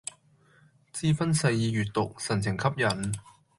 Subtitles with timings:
[0.93, 3.13] 志勳細意閱讀，神情吸引